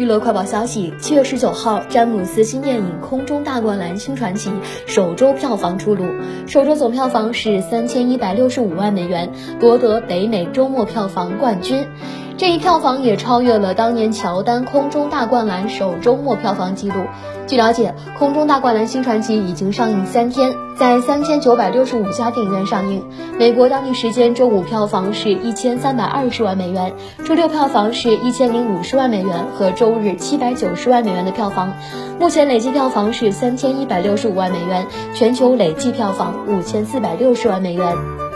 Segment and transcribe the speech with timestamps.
[0.00, 4.48] 娱乐快报消息：七月十九号，詹姆斯新电影《空中大灌篮：新传奇》
[4.86, 6.06] 首周票房出炉，
[6.46, 11.86] 首周总票房是三千一百六十五万美元，夺得北美周末票房冠军。
[12.40, 17.04] 这一票房也超越了当年乔丹《空中大灌篮》首周末票房纪录。
[17.46, 23.04] 据了解，《空中大灌篮：新传奇》已经上映三天，在三千九百六十五家电影院上映。
[23.38, 26.94] 美国当地时间周五票房是一千三百二十万美元，
[27.26, 31.74] 周六票房是一千零五十万美元和周日七百九十万美元的票房。
[32.18, 38.29] 目前累计票房是三千一百六十五万美元，全球累计票房五千四百六十万美元。